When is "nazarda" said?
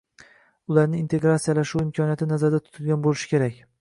2.33-2.63